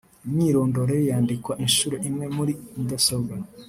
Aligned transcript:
imyirondoro 0.27 0.91
ye 0.97 1.03
yandikwa 1.11 1.53
inshuro 1.65 1.95
imwe 2.07 2.25
muri 2.35 2.53
mudasobwa 2.77 3.35